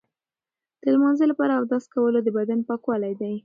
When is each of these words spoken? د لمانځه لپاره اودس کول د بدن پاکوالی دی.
د 0.81 0.83
لمانځه 0.93 1.25
لپاره 1.31 1.53
اودس 1.55 1.83
کول 1.93 2.13
د 2.23 2.29
بدن 2.37 2.59
پاکوالی 2.69 3.13
دی. 3.21 3.33